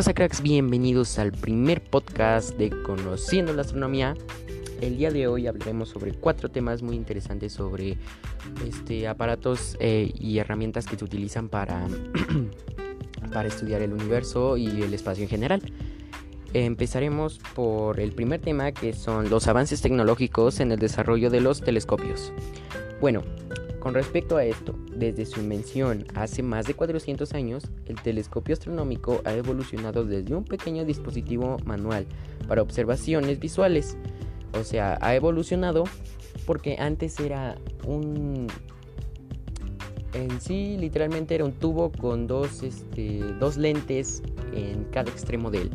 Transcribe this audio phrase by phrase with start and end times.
[0.00, 0.40] pasa cracks?
[0.40, 4.14] Bienvenidos al primer podcast de Conociendo la Astronomía.
[4.80, 7.98] El día de hoy hablaremos sobre cuatro temas muy interesantes sobre
[8.66, 11.86] este, aparatos eh, y herramientas que se utilizan para,
[13.34, 15.60] para estudiar el universo y el espacio en general.
[16.54, 21.60] Empezaremos por el primer tema que son los avances tecnológicos en el desarrollo de los
[21.60, 22.32] telescopios.
[23.02, 23.22] Bueno,
[23.80, 29.22] con respecto a esto, desde su invención hace más de 400 años, el telescopio astronómico
[29.24, 32.06] ha evolucionado desde un pequeño dispositivo manual
[32.46, 33.96] para observaciones visuales.
[34.52, 35.84] O sea, ha evolucionado
[36.46, 37.56] porque antes era
[37.86, 38.48] un...
[40.12, 44.22] En sí, literalmente era un tubo con dos, este, dos lentes
[44.52, 45.70] en cada extremo de él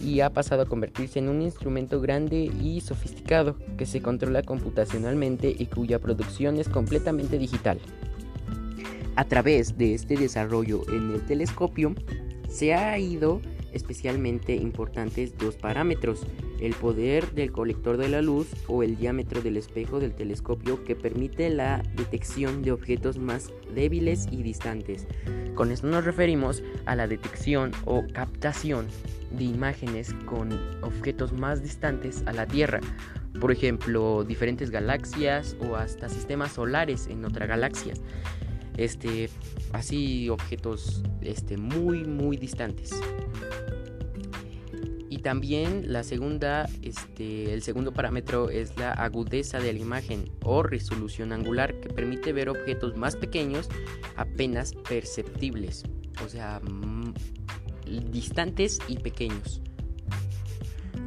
[0.00, 5.54] y ha pasado a convertirse en un instrumento grande y sofisticado que se controla computacionalmente
[5.56, 7.78] y cuya producción es completamente digital.
[9.16, 11.94] A través de este desarrollo en el telescopio
[12.48, 13.40] se ha ido
[13.72, 16.26] especialmente importantes dos parámetros,
[16.60, 20.96] el poder del colector de la luz o el diámetro del espejo del telescopio que
[20.96, 25.06] permite la detección de objetos más débiles y distantes.
[25.54, 28.86] Con esto nos referimos a la detección o captación
[29.30, 32.80] de imágenes con objetos más distantes a la Tierra,
[33.40, 37.94] por ejemplo, diferentes galaxias o hasta sistemas solares en otra galaxia.
[38.76, 39.30] Este,
[39.72, 42.90] así objetos este, muy muy distantes.
[45.26, 51.32] También la segunda, este, el segundo parámetro es la agudeza de la imagen o resolución
[51.32, 53.68] angular que permite ver objetos más pequeños
[54.14, 55.82] apenas perceptibles,
[56.24, 56.60] o sea,
[58.12, 59.62] distantes y pequeños.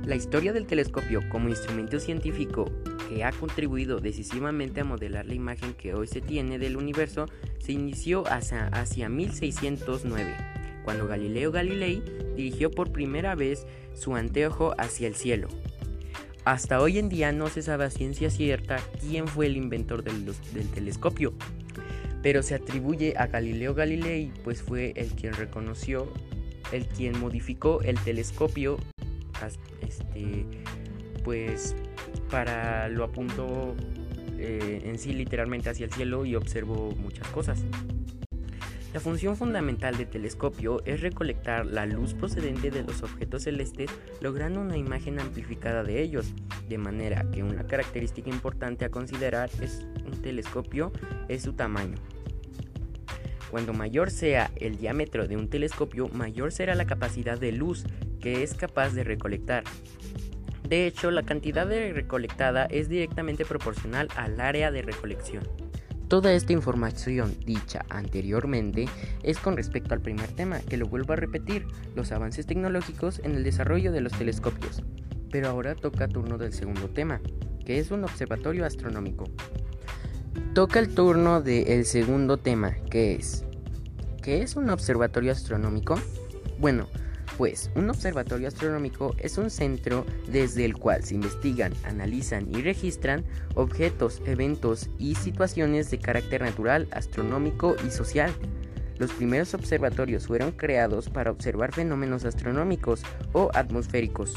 [0.03, 2.66] La historia del telescopio como instrumento científico
[3.08, 7.28] que ha contribuido decisivamente a modelar la imagen que hoy se tiene del universo
[7.59, 10.36] se inició hacia, hacia 1609,
[10.84, 12.02] cuando Galileo Galilei
[12.36, 15.48] dirigió por primera vez su anteojo hacia el cielo.
[16.45, 20.34] Hasta hoy en día no se sabe a ciencia cierta quién fue el inventor del,
[20.73, 21.34] telescopio,
[22.23, 26.12] pero se atribuye a Galileo Galilei, pues fue el quien reconoció
[26.72, 28.78] el quien modificó el telescopio
[29.82, 30.46] este
[31.23, 31.76] pues
[32.30, 33.76] para lo apuntó
[34.38, 37.64] eh, en sí literalmente hacia el cielo y observó muchas cosas.
[38.92, 44.60] La función fundamental del telescopio es recolectar la luz procedente de los objetos celestes logrando
[44.61, 46.33] una imagen amplificada de ellos,
[46.67, 50.92] de manera que una característica importante a considerar es un telescopio
[51.28, 51.98] es su tamaño.
[53.52, 57.86] Cuando mayor sea el diámetro de un telescopio, mayor será la capacidad de luz
[58.20, 59.64] que es capaz de recolectar.
[60.67, 65.68] De hecho, la cantidad de recolectada es directamente proporcional al área de recolección.
[66.09, 68.87] Toda esta información dicha anteriormente
[69.21, 73.36] es con respecto al primer tema, que lo vuelvo a repetir, los avances tecnológicos en
[73.36, 74.81] el desarrollo de los telescopios.
[75.31, 77.21] Pero ahora toca turno del segundo tema,
[77.64, 79.25] que es un observatorio astronómico.
[80.55, 83.45] Toca el turno del segundo tema, que es
[84.23, 85.93] ¿qué es un observatorio astronómico?
[86.58, 86.87] Bueno,
[87.39, 93.23] pues un observatorio astronómico es un centro desde el cual se investigan, analizan y registran
[93.55, 98.33] objetos, eventos y situaciones de carácter natural, astronómico y social.
[98.98, 104.33] Los primeros observatorios fueron creados para observar fenómenos astronómicos o atmosféricos,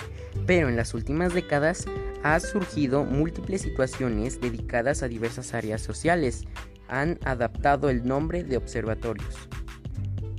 [0.47, 1.87] pero en las últimas décadas
[2.23, 6.45] ha surgido múltiples situaciones dedicadas a diversas áreas sociales.
[6.87, 9.49] Han adaptado el nombre de observatorios.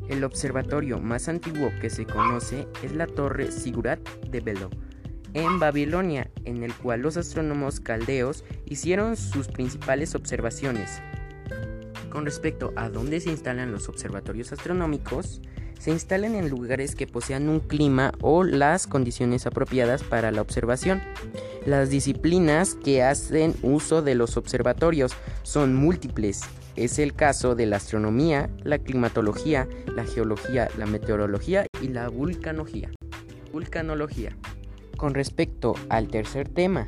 [0.10, 4.70] El observatorio más antiguo que se conoce es la Torre Sigurat de Belo,
[5.34, 11.02] en Babilonia, en el cual los astrónomos caldeos hicieron sus principales observaciones.
[12.10, 15.42] Con respecto a dónde se instalan los observatorios astronómicos,
[15.80, 21.02] se instalan en lugares que posean un clima o las condiciones apropiadas para la observación.
[21.66, 26.42] Las disciplinas que hacen uso de los observatorios son múltiples.
[26.76, 32.90] Es el caso de la astronomía, la climatología, la geología, la meteorología y la vulcanología.
[33.52, 34.36] Vulcanología.
[34.98, 36.88] Con respecto al tercer tema,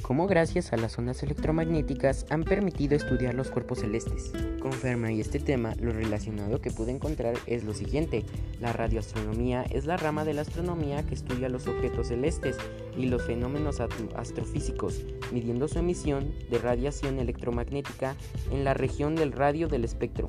[0.00, 4.32] cómo gracias a las ondas electromagnéticas han permitido estudiar los cuerpos celestes.
[4.60, 8.24] Conforme y este tema, lo relacionado que pude encontrar es lo siguiente.
[8.60, 12.56] La radioastronomía es la rama de la astronomía que estudia los objetos celestes
[12.96, 13.80] y los fenómenos
[14.16, 15.02] astrofísicos,
[15.32, 18.16] midiendo su emisión de radiación electromagnética
[18.50, 20.28] en la región del radio del espectro.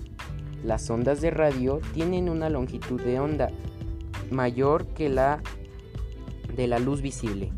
[0.63, 3.49] Las ondas de radio tienen una longitud de onda
[4.31, 5.41] mayor que la
[6.55, 7.51] de la luz visible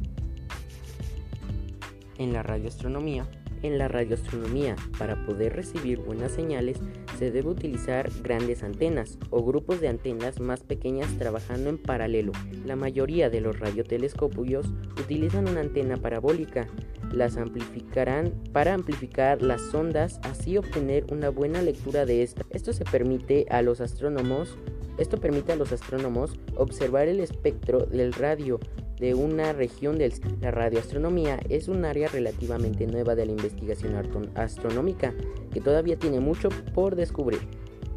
[2.17, 3.27] en la radioastronomía.
[3.63, 6.79] En la radioastronomía, para poder recibir buenas señales,
[7.17, 12.31] se debe utilizar grandes antenas o grupos de antenas más pequeñas trabajando en paralelo.
[12.65, 14.67] La mayoría de los radiotelescopios
[14.99, 16.67] utilizan una antena parabólica.
[17.11, 22.45] Las amplificarán para amplificar las ondas, así obtener una buena lectura de esta.
[22.51, 24.57] Esto se permite a los astrónomos
[24.97, 28.59] esto permite a los astrónomos observar el espectro del radio
[28.99, 33.93] de una región del la radioastronomía es un área relativamente nueva de la investigación
[34.35, 35.13] astronómica
[35.51, 37.39] que todavía tiene mucho por descubrir.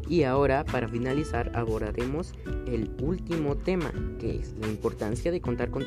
[0.09, 2.33] Y ahora, para finalizar, abordaremos
[2.65, 5.85] el último tema, que es la importancia de contar con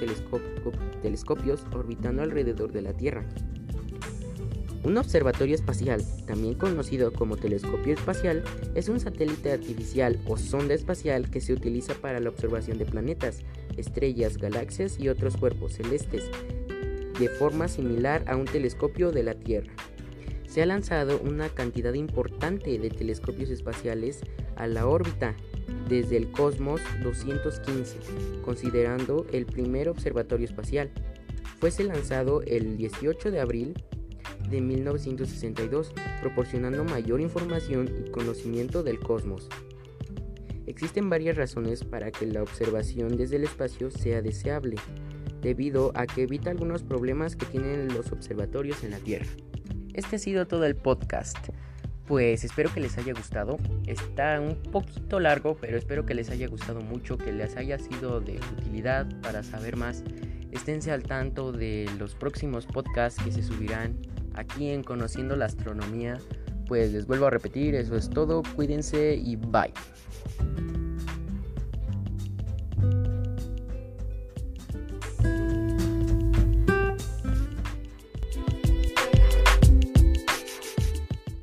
[1.03, 3.27] telescopios orbitando alrededor de la Tierra.
[4.85, 8.43] Un observatorio espacial, también conocido como telescopio espacial,
[8.75, 13.43] es un satélite artificial o sonda espacial que se utiliza para la observación de planetas,
[13.77, 16.25] estrellas, galaxias y otros cuerpos celestes,
[17.17, 19.73] de forma similar a un telescopio de la Tierra.
[20.49, 24.21] Se ha lanzado una cantidad importante de telescopios espaciales
[24.57, 25.37] a la órbita
[25.89, 27.99] desde el Cosmos 215,
[28.45, 30.91] considerando el primer observatorio espacial.
[31.61, 33.75] Fuese lanzado el 18 de abril
[34.49, 39.49] de 1962, proporcionando mayor información y conocimiento del cosmos.
[40.67, 44.77] Existen varias razones para que la observación desde el espacio sea deseable,
[45.41, 49.27] debido a que evita algunos problemas que tienen los observatorios en la Tierra.
[49.93, 51.49] Este ha sido todo el podcast.
[52.07, 53.59] Pues espero que les haya gustado.
[53.87, 58.21] Está un poquito largo, pero espero que les haya gustado mucho, que les haya sido
[58.21, 60.03] de utilidad para saber más.
[60.53, 63.97] Esténse al tanto de los próximos podcasts que se subirán
[64.35, 66.19] aquí en Conociendo la Astronomía.
[66.67, 69.73] Pues les vuelvo a repetir, eso es todo, cuídense y bye.